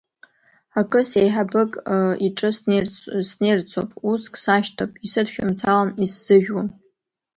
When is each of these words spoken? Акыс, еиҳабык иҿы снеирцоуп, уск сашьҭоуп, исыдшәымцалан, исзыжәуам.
Акыс, 0.79 1.09
еиҳабык 1.21 1.71
иҿы 2.25 2.49
снеирцоуп, 3.29 3.89
уск 4.11 4.33
сашьҭоуп, 4.43 4.91
исыдшәымцалан, 5.05 5.89
исзыжәуам. 6.03 6.67